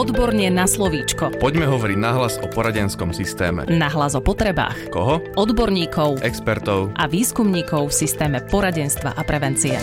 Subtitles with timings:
[0.00, 1.36] Odborne na slovíčko.
[1.36, 3.68] Poďme hovoriť nahlas o poradenskom systéme.
[3.68, 4.88] Nahlas o potrebách.
[4.88, 5.20] Koho?
[5.36, 6.24] Odborníkov.
[6.24, 6.96] Expertov.
[6.96, 9.76] A výskumníkov v systéme poradenstva a prevencie.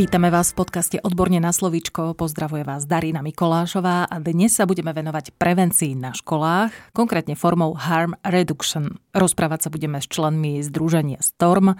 [0.00, 2.16] Vítame vás v podcaste Odborne na slovíčko.
[2.16, 8.16] Pozdravuje vás Darina Mikolášová a dnes sa budeme venovať prevencii na školách, konkrétne formou harm
[8.24, 8.96] reduction.
[9.12, 11.76] Rozprávať sa budeme s členmi Združenia Storm,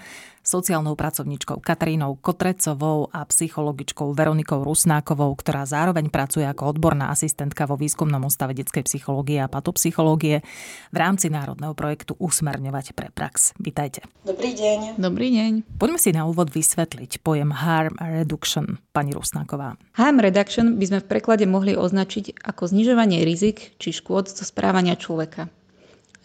[0.46, 7.74] sociálnou pracovníčkou Katarínou Kotrecovou a psychologičkou Veronikou Rusnákovou, ktorá zároveň pracuje ako odborná asistentka vo
[7.74, 10.46] výskumnom ústave detskej psychológie a patopsychológie
[10.94, 13.58] v rámci národného projektu Usmerňovať pre prax.
[13.58, 14.06] Vítajte.
[14.22, 15.02] Dobrý deň.
[15.02, 15.52] Dobrý deň.
[15.82, 19.74] Poďme si na úvod vysvetliť pojem harm reduction, pani Rusnáková.
[19.98, 24.94] Harm reduction by sme v preklade mohli označiť ako znižovanie rizik či škôd zo správania
[24.94, 25.50] človeka.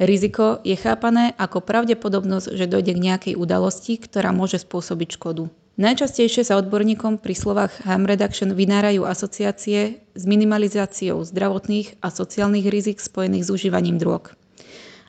[0.01, 5.45] Riziko je chápané ako pravdepodobnosť, že dojde k nejakej udalosti, ktorá môže spôsobiť škodu.
[5.77, 12.97] Najčastejšie sa odborníkom pri slovách harm reduction vynárajú asociácie s minimalizáciou zdravotných a sociálnych rizik
[12.97, 14.33] spojených s užívaním drog.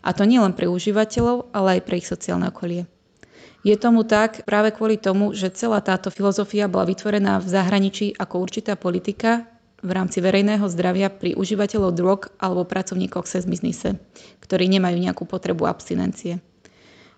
[0.04, 2.84] A to nielen pre užívateľov, ale aj pre ich sociálne okolie.
[3.64, 8.44] Je tomu tak práve kvôli tomu, že celá táto filozofia bola vytvorená v zahraničí ako
[8.44, 9.48] určitá politika,
[9.82, 13.98] v rámci verejného zdravia pri užívateľov drog alebo pracovníkoch sex biznise,
[14.38, 16.38] ktorí nemajú nejakú potrebu abstinencie.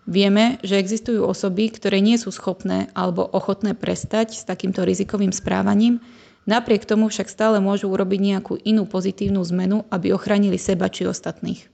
[0.04, 6.00] Vieme, že existujú osoby, ktoré nie sú schopné alebo ochotné prestať s takýmto rizikovým správaním,
[6.44, 11.68] napriek tomu však stále môžu urobiť nejakú inú pozitívnu zmenu, aby ochránili seba či ostatných.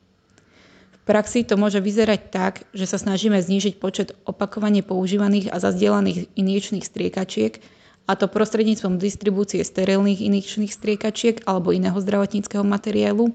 [0.94, 6.30] V praxi to môže vyzerať tak, že sa snažíme znížiť počet opakovane používaných a zazdielaných
[6.38, 7.58] inječných striekačiek,
[8.11, 13.30] a to prostredníctvom distribúcie sterilných injekčných striekačiek alebo iného zdravotníckého materiálu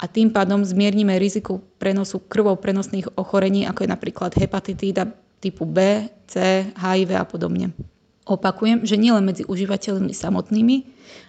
[0.00, 5.12] a tým pádom zmiernime riziku prenosu krvou prenosných ochorení, ako je napríklad hepatitída
[5.44, 7.76] typu B, C, HIV a podobne.
[8.24, 10.76] Opakujem, že nielen medzi užívateľmi samotnými,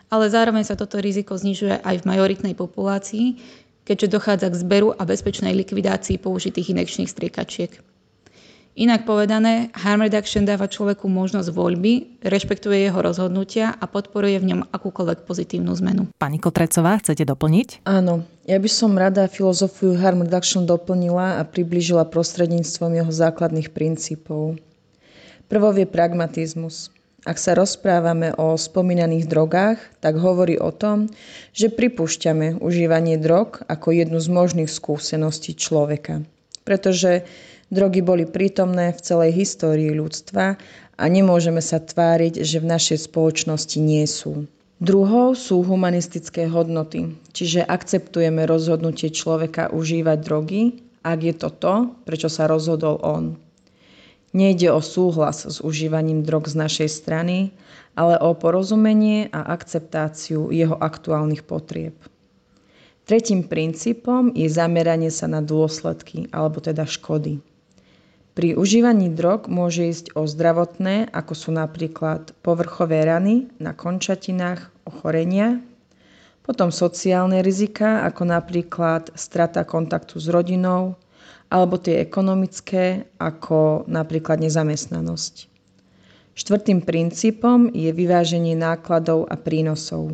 [0.08, 3.44] ale zároveň sa toto riziko znižuje aj v majoritnej populácii,
[3.84, 7.97] keďže dochádza k zberu a bezpečnej likvidácii použitých inekčných striekačiek.
[8.78, 14.62] Inak povedané, harm reduction dáva človeku možnosť voľby, rešpektuje jeho rozhodnutia a podporuje v ňom
[14.70, 16.14] akúkoľvek pozitívnu zmenu.
[16.22, 17.90] Pani Kotrecová, chcete doplniť?
[17.90, 24.62] Áno, ja by som rada filozofiu harm reduction doplnila a priblížila prostredníctvom jeho základných princípov.
[25.50, 26.94] Prvou je pragmatizmus.
[27.26, 31.10] Ak sa rozprávame o spomínaných drogách, tak hovorí o tom,
[31.50, 36.22] že pripúšťame užívanie drog ako jednu z možných skúseností človeka.
[36.62, 37.26] Pretože
[37.68, 40.56] Drogy boli prítomné v celej histórii ľudstva
[40.96, 44.48] a nemôžeme sa tváriť, že v našej spoločnosti nie sú.
[44.80, 50.62] Druhou sú humanistické hodnoty, čiže akceptujeme rozhodnutie človeka užívať drogy,
[51.04, 51.76] ak je to to,
[52.08, 53.36] prečo sa rozhodol on.
[54.32, 57.52] Nejde o súhlas s užívaním drog z našej strany,
[57.98, 61.98] ale o porozumenie a akceptáciu jeho aktuálnych potrieb.
[63.08, 67.42] Tretím princípom je zameranie sa na dôsledky, alebo teda škody.
[68.38, 75.58] Pri užívaní drog môže ísť o zdravotné, ako sú napríklad povrchové rany na končatinách, ochorenia,
[76.46, 80.94] potom sociálne rizika, ako napríklad strata kontaktu s rodinou,
[81.50, 85.50] alebo tie ekonomické, ako napríklad nezamestnanosť.
[86.38, 90.14] Štvrtým princípom je vyváženie nákladov a prínosov.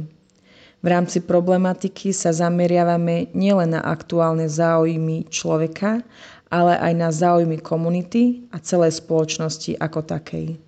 [0.79, 5.99] V rámci problematiky sa zameriavame nielen na aktuálne záujmy človeka,
[6.53, 10.61] ale aj na záujmy komunity a celej spoločnosti ako takej.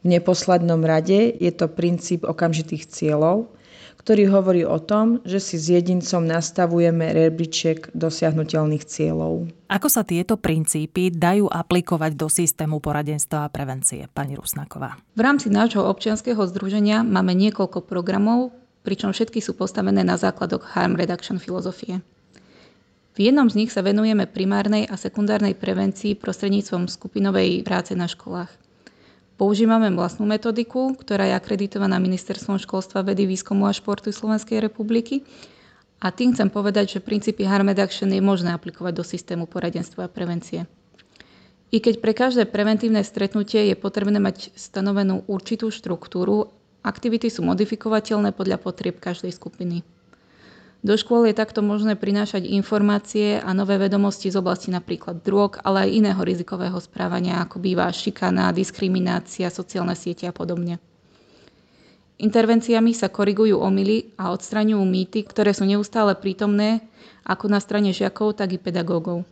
[0.00, 3.50] V neposlednom rade je to princíp okamžitých cieľov,
[4.00, 9.52] ktorý hovorí o tom, že si s jedincom nastavujeme rebríček dosiahnutelných cieľov.
[9.68, 14.96] Ako sa tieto princípy dajú aplikovať do systému poradenstva a prevencie, pani Rusnáková?
[15.12, 20.96] V rámci nášho občianského združenia máme niekoľko programov, pričom všetky sú postavené na základoch harm
[20.96, 22.00] reduction filozofie.
[23.10, 28.50] V jednom z nich sa venujeme primárnej a sekundárnej prevencii prostredníctvom skupinovej práce na školách.
[29.34, 35.24] Používame vlastnú metodiku, ktorá je akreditovaná Ministerstvom školstva, vedy, výskumu a športu Slovenskej republiky.
[36.00, 40.12] A tým chcem povedať, že princípy harm reduction je možné aplikovať do systému poradenstva a
[40.12, 40.68] prevencie.
[41.72, 46.52] I keď pre každé preventívne stretnutie je potrebné mať stanovenú určitú štruktúru,
[46.84, 49.86] aktivity sú modifikovateľné podľa potrieb každej skupiny.
[50.80, 55.84] Do škôl je takto možné prinášať informácie a nové vedomosti z oblasti napríklad drog, ale
[55.84, 60.80] aj iného rizikového správania, ako býva šikana, diskriminácia, sociálne siete a podobne.
[62.16, 66.80] Intervenciami sa korigujú omily a odstraňujú mýty, ktoré sú neustále prítomné
[67.28, 69.28] ako na strane žiakov, tak i pedagógov.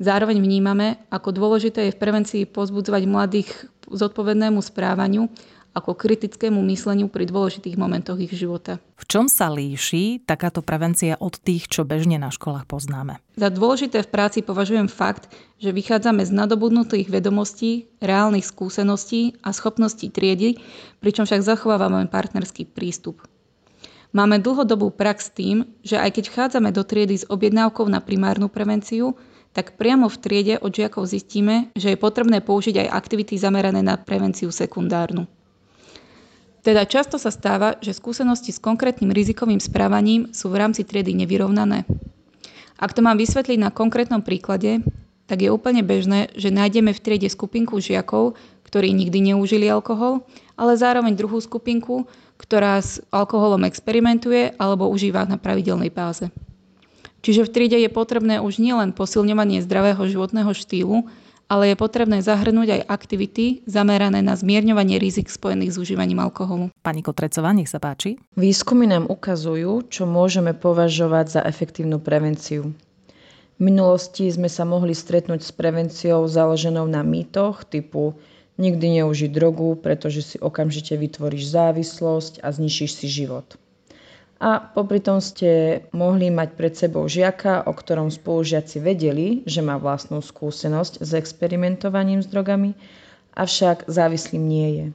[0.00, 3.48] Zároveň vnímame, ako dôležité je v prevencii pozbudzovať mladých
[3.92, 5.28] zodpovednému správaniu
[5.70, 8.82] ako kritickému mysleniu pri dôležitých momentoch ich života.
[8.98, 13.22] V čom sa líši takáto prevencia od tých, čo bežne na školách poznáme?
[13.38, 15.30] Za dôležité v práci považujem fakt,
[15.62, 20.58] že vychádzame z nadobudnutých vedomostí, reálnych skúseností a schopností triedy,
[20.98, 23.22] pričom však zachovávame partnerský prístup.
[24.10, 29.14] Máme dlhodobú prax tým, že aj keď vchádzame do triedy s objednávkou na primárnu prevenciu,
[29.54, 33.98] tak priamo v triede od žiakov zistíme, že je potrebné použiť aj aktivity zamerané na
[33.98, 35.26] prevenciu sekundárnu.
[36.60, 41.88] Teda často sa stáva, že skúsenosti s konkrétnym rizikovým správaním sú v rámci triedy nevyrovnané.
[42.76, 44.84] Ak to mám vysvetliť na konkrétnom príklade,
[45.24, 48.36] tak je úplne bežné, že nájdeme v triede skupinku žiakov,
[48.66, 50.26] ktorí nikdy neužili alkohol,
[50.58, 52.04] ale zároveň druhú skupinku,
[52.36, 56.28] ktorá s alkoholom experimentuje alebo užíva na pravidelnej báze.
[57.20, 61.04] Čiže v triede je potrebné už nielen posilňovanie zdravého životného štýlu,
[61.50, 66.70] ale je potrebné zahrnúť aj aktivity zamerané na zmierňovanie rizik spojených s užívaním alkoholu.
[66.86, 68.22] Pani Kotrecová, nech sa páči.
[68.38, 72.70] Výskumy nám ukazujú, čo môžeme považovať za efektívnu prevenciu.
[73.58, 78.16] V minulosti sme sa mohli stretnúť s prevenciou založenou na mýtoch typu
[78.56, 83.60] nikdy neužiť drogu, pretože si okamžite vytvoríš závislosť a zničíš si život
[84.40, 89.76] a popri tom ste mohli mať pred sebou žiaka, o ktorom spolužiaci vedeli, že má
[89.76, 92.72] vlastnú skúsenosť s experimentovaním s drogami,
[93.36, 94.86] avšak závislým nie je.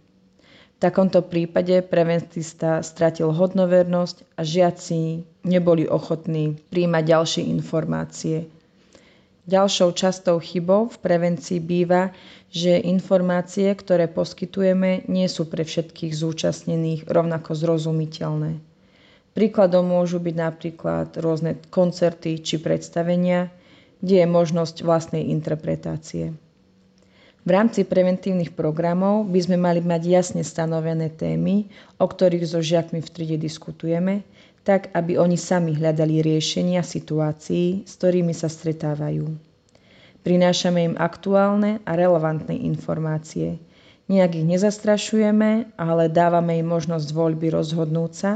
[0.76, 8.50] V takomto prípade preventista stratil hodnovernosť a žiaci neboli ochotní príjmať ďalšie informácie.
[9.46, 12.10] Ďalšou častou chybou v prevencii býva,
[12.50, 18.75] že informácie, ktoré poskytujeme, nie sú pre všetkých zúčastnených rovnako zrozumiteľné.
[19.36, 23.52] Príkladom môžu byť napríklad rôzne koncerty či predstavenia,
[24.00, 26.32] kde je možnosť vlastnej interpretácie.
[27.44, 31.68] V rámci preventívnych programov by sme mali mať jasne stanovené témy,
[32.00, 34.24] o ktorých so žiakmi v triede diskutujeme,
[34.64, 39.30] tak aby oni sami hľadali riešenia situácií, s ktorými sa stretávajú.
[40.24, 43.60] Prinášame im aktuálne a relevantné informácie.
[44.10, 48.32] Nijak ich nezastrašujeme, ale dávame im možnosť voľby rozhodnúť sa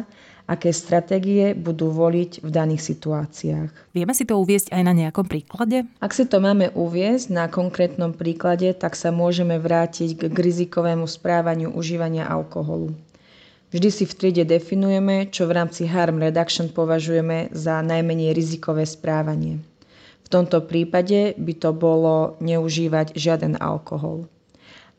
[0.50, 3.94] aké stratégie budú voliť v daných situáciách.
[3.94, 5.86] Vieme si to uviesť aj na nejakom príklade?
[6.02, 11.70] Ak si to máme uviesť na konkrétnom príklade, tak sa môžeme vrátiť k rizikovému správaniu
[11.78, 12.98] užívania alkoholu.
[13.70, 19.62] Vždy si v triede definujeme, čo v rámci harm reduction považujeme za najmenej rizikové správanie.
[20.26, 24.26] V tomto prípade by to bolo neužívať žiaden alkohol.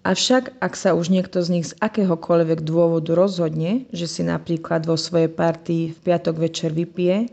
[0.01, 4.97] Avšak ak sa už niekto z nich z akéhokoľvek dôvodu rozhodne, že si napríklad vo
[4.97, 7.29] svojej partii v piatok večer vypije,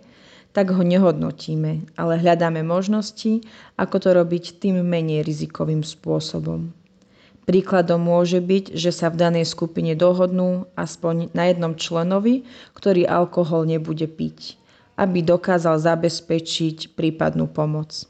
[0.51, 3.39] tak ho nehodnotíme, ale hľadáme možnosti,
[3.79, 6.75] ako to robiť tým menej rizikovým spôsobom.
[7.47, 12.43] Príkladom môže byť, že sa v danej skupine dohodnú aspoň na jednom členovi,
[12.75, 14.59] ktorý alkohol nebude piť,
[14.99, 18.03] aby dokázal zabezpečiť prípadnú pomoc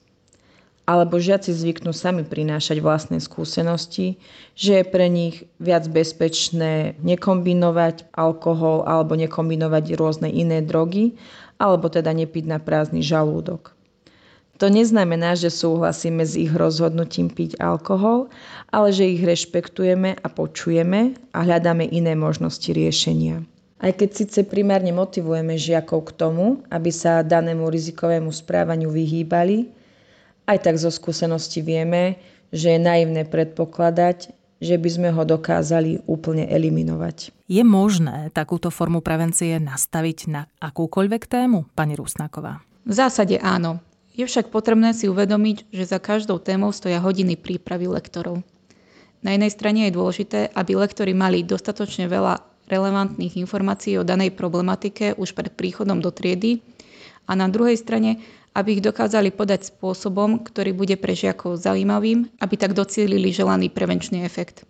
[0.87, 4.23] alebo žiaci zvyknú sami prinášať vlastné skúsenosti,
[4.55, 11.19] že je pre nich viac bezpečné nekombinovať alkohol alebo nekombinovať rôzne iné drogy,
[11.59, 13.75] alebo teda nepiť na prázdny žalúdok.
[14.57, 18.33] To neznamená, že súhlasíme s ich rozhodnutím piť alkohol,
[18.73, 23.45] ale že ich rešpektujeme a počujeme a hľadáme iné možnosti riešenia.
[23.77, 29.76] Aj keď síce primárne motivujeme žiakov k tomu, aby sa danému rizikovému správaniu vyhýbali,
[30.47, 32.17] aj tak zo skúsenosti vieme,
[32.55, 37.35] že je naivné predpokladať, že by sme ho dokázali úplne eliminovať.
[37.45, 42.63] Je možné takúto formu prevencie nastaviť na akúkoľvek tému, pani Rusnáková?
[42.87, 43.83] V zásade áno.
[44.17, 48.41] Je však potrebné si uvedomiť, že za každou témou stoja hodiny prípravy lektorov.
[49.21, 55.13] Na jednej strane je dôležité, aby lektori mali dostatočne veľa relevantných informácií o danej problematike
[55.21, 56.65] už pred príchodom do triedy
[57.27, 58.23] a na druhej strane,
[58.57, 64.25] aby ich dokázali podať spôsobom, ktorý bude pre žiakov zaujímavým, aby tak docielili želaný prevenčný
[64.25, 64.65] efekt.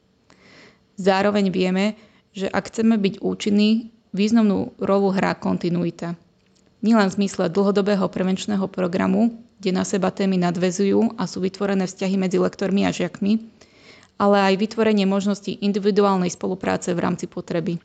[0.99, 1.95] Zároveň vieme,
[2.35, 6.19] že ak chceme byť účinní, významnú rolu hrá kontinuita.
[6.83, 12.19] Nielen v zmysle dlhodobého prevenčného programu, kde na seba témy nadvezujú a sú vytvorené vzťahy
[12.19, 13.39] medzi lektormi a žiakmi,
[14.19, 17.81] ale aj vytvorenie možnosti individuálnej spolupráce v rámci potreby.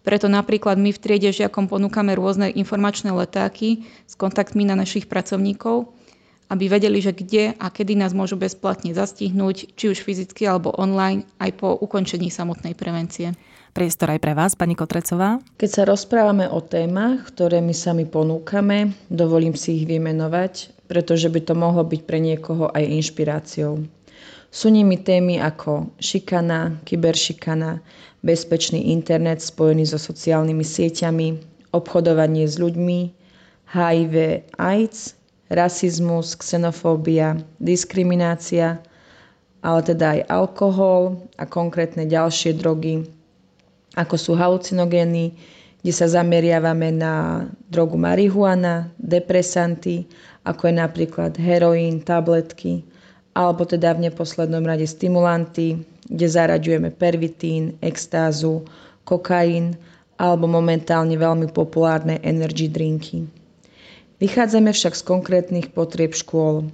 [0.00, 5.92] Preto napríklad my v triede žiakom ponúkame rôzne informačné letáky s kontaktmi na našich pracovníkov,
[6.50, 11.22] aby vedeli, že kde a kedy nás môžu bezplatne zastihnúť, či už fyzicky alebo online,
[11.38, 13.36] aj po ukončení samotnej prevencie.
[13.70, 15.38] Priestor aj pre vás, pani Kotrecová.
[15.54, 21.38] Keď sa rozprávame o témach, ktoré my sami ponúkame, dovolím si ich vymenovať, pretože by
[21.46, 23.86] to mohlo byť pre niekoho aj inšpiráciou.
[24.50, 27.78] Sú nimi témy ako šikana, kyberšikana,
[28.26, 31.28] bezpečný internet spojený so sociálnymi sieťami,
[31.70, 33.14] obchodovanie s ľuďmi,
[33.70, 34.14] HIV,
[34.58, 35.14] AIDS,
[35.46, 38.82] rasizmus, xenofóbia, diskriminácia,
[39.62, 43.06] ale teda aj alkohol a konkrétne ďalšie drogy,
[43.94, 45.38] ako sú halucinogény,
[45.80, 50.10] kde sa zameriavame na drogu marihuana, depresanty,
[50.42, 52.82] ako je napríklad heroín, tabletky,
[53.40, 58.68] alebo teda v neposlednom rade stimulanty, kde zaraďujeme pervitín, extázu,
[59.08, 59.80] kokain
[60.20, 63.24] alebo momentálne veľmi populárne energy drinky.
[64.20, 66.68] Vychádzame však z konkrétnych potrieb škôl.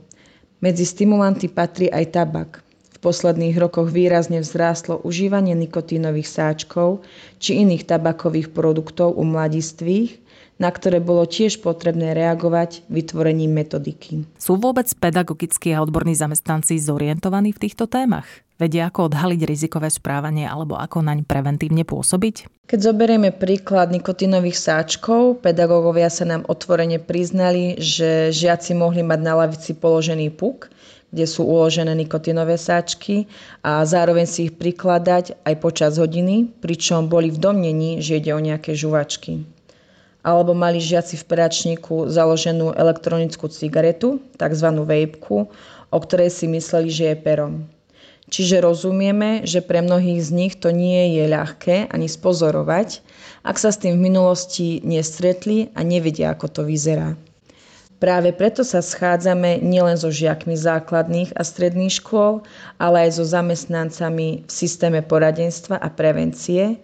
[0.59, 2.51] Medzi stimulanty patrí aj tabak.
[2.91, 7.07] V posledných rokoch výrazne vzrástlo užívanie nikotínových sáčkov
[7.39, 10.26] či iných tabakových produktov u mladistvých,
[10.57, 14.25] na ktoré bolo tiež potrebné reagovať vytvorením metodiky.
[14.41, 18.27] Sú vôbec pedagogickí a odborní zamestnanci zorientovaní v týchto témach?
[18.57, 22.49] Vedia, ako odhaliť rizikové správanie alebo ako naň preventívne pôsobiť?
[22.73, 29.45] Keď zoberieme príklad nikotínových sáčkov, pedagógovia sa nám otvorene priznali, že žiaci mohli mať na
[29.45, 30.73] lavici položený puk,
[31.13, 33.29] kde sú uložené nikotinové sáčky
[33.61, 38.41] a zároveň si ich prikladať aj počas hodiny, pričom boli v domnení, že ide o
[38.41, 39.56] nejaké žuvačky
[40.27, 44.69] alebo mali žiaci v peračníku založenú elektronickú cigaretu, tzv.
[44.75, 45.47] vejpku,
[45.95, 47.71] o ktorej si mysleli, že je perom.
[48.27, 52.99] Čiže rozumieme, že pre mnohých z nich to nie je ľahké ani spozorovať,
[53.47, 57.15] ak sa s tým v minulosti nestretli a nevedia, ako to vyzerá.
[58.03, 62.45] Práve preto sa schádzame nielen so žiakmi základných a stredných škôl,
[62.77, 66.77] ale aj so zamestnancami v systéme poradenstva a prevencie,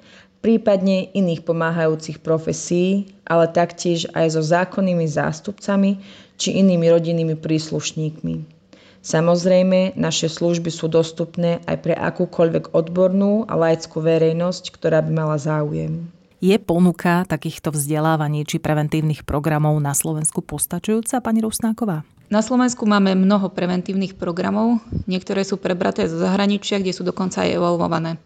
[0.42, 6.02] prípadne iných pomáhajúcich profesí, ale taktiež aj so zákonnými zástupcami
[6.36, 8.60] či inými rodinnými príslušníkmi.
[9.02, 15.38] Samozrejme, naše služby sú dostupné aj pre akúkoľvek odbornú a laickú verejnosť, ktorá by mala
[15.38, 16.06] záujem.
[16.42, 22.02] Je ponuka takýchto vzdelávaní či preventívnych programov na Slovensku postačujúca, pani Rusnáková?
[22.30, 27.58] Na Slovensku máme mnoho preventívnych programov, niektoré sú prebraté zo zahraničia, kde sú dokonca aj
[27.58, 28.18] evolvované.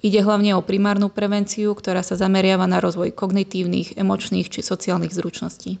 [0.00, 5.76] Ide hlavne o primárnu prevenciu, ktorá sa zameriava na rozvoj kognitívnych, emočných či sociálnych zručností.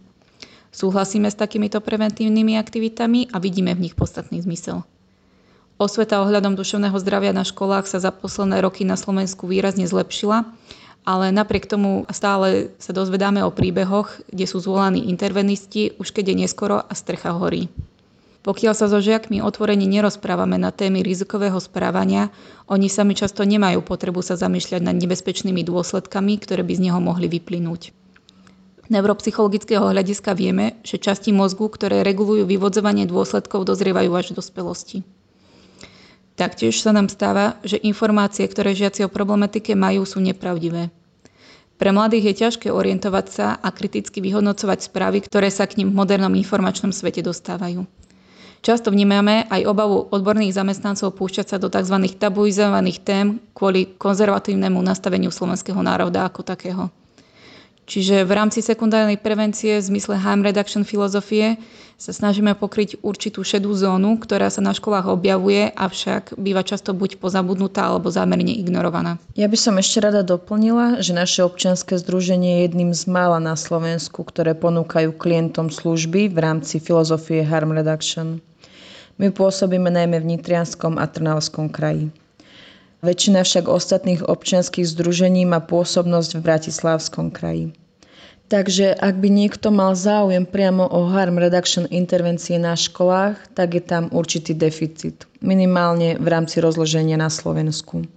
[0.70, 4.84] Súhlasíme s takýmito preventívnymi aktivitami a vidíme v nich podstatný zmysel.
[5.80, 10.44] Osveta ohľadom duševného zdravia na školách sa za posledné roky na Slovensku výrazne zlepšila,
[11.08, 16.36] ale napriek tomu stále sa dozvedáme o príbehoch, kde sú zvolaní intervenisti, už keď je
[16.44, 17.72] neskoro a strecha horí.
[18.40, 22.32] Pokiaľ sa so žiakmi otvorene nerozprávame na témy rizikového správania,
[22.72, 27.28] oni sami často nemajú potrebu sa zamýšľať nad nebezpečnými dôsledkami, ktoré by z neho mohli
[27.28, 27.92] vyplynúť.
[28.90, 34.98] Neuropsychologického hľadiska vieme, že časti mozgu, ktoré regulujú vyvodzovanie dôsledkov, dozrievajú až v dospelosti.
[36.34, 40.88] Taktiež sa nám stáva, že informácie, ktoré žiaci o problematike majú, sú nepravdivé.
[41.76, 45.98] Pre mladých je ťažké orientovať sa a kriticky vyhodnocovať správy, ktoré sa k ním v
[46.00, 47.84] modernom informačnom svete dostávajú.
[48.60, 51.96] Často vnímame aj obavu odborných zamestnancov púšťať sa do tzv.
[52.20, 53.26] tabuizovaných tém
[53.56, 56.92] kvôli konzervatívnemu nastaveniu slovenského národa ako takého.
[57.90, 61.58] Čiže v rámci sekundárnej prevencie v zmysle harm reduction filozofie
[61.98, 67.18] sa snažíme pokryť určitú šedú zónu, ktorá sa na školách objavuje, avšak býva často buď
[67.18, 69.18] pozabudnutá alebo zámerne ignorovaná.
[69.34, 73.58] Ja by som ešte rada doplnila, že naše občianske združenie je jedným z mála na
[73.58, 78.44] Slovensku, ktoré ponúkajú klientom služby v rámci filozofie harm reduction.
[79.20, 82.08] My pôsobíme najmä v Nitrianskom a Trnavskom kraji.
[83.04, 87.76] Väčšina však ostatných občianských združení má pôsobnosť v Bratislavskom kraji.
[88.48, 93.84] Takže ak by niekto mal záujem priamo o harm reduction intervencie na školách, tak je
[93.84, 98.08] tam určitý deficit, minimálne v rámci rozloženia na Slovensku.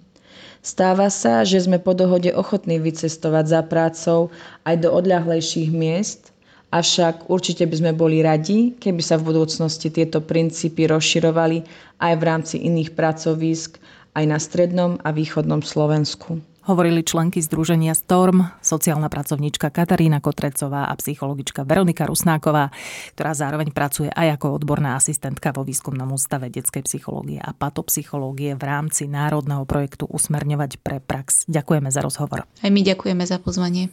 [0.64, 4.32] Stáva sa, že sme po dohode ochotní vycestovať za prácou
[4.66, 6.33] aj do odľahlejších miest,
[6.74, 11.62] Avšak určite by sme boli radi, keby sa v budúcnosti tieto princípy rozširovali
[12.02, 13.78] aj v rámci iných pracovísk,
[14.18, 16.42] aj na strednom a východnom Slovensku.
[16.64, 22.72] Hovorili členky Združenia Storm, sociálna pracovníčka Katarína Kotrecová a psychologička Veronika Rusnáková,
[23.12, 28.64] ktorá zároveň pracuje aj ako odborná asistentka vo výskumnom ústave detskej psychológie a patopsychológie v
[28.64, 31.44] rámci národného projektu Usmerňovať pre prax.
[31.52, 32.48] Ďakujeme za rozhovor.
[32.48, 33.92] Aj my ďakujeme za pozvanie.